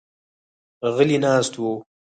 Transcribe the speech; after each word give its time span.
غلي 0.95 1.17
ناست 1.23 1.53
وو. 1.61 1.71